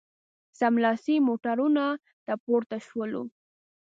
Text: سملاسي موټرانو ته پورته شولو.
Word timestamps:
سملاسي 0.59 1.15
موټرانو 1.27 1.87
ته 2.25 2.33
پورته 2.45 2.77
شولو. 2.87 3.23